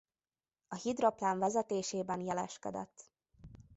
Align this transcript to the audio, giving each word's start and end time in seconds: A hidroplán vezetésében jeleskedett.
A 0.67 0.75
hidroplán 0.75 1.39
vezetésében 1.39 2.19
jeleskedett. 2.21 3.11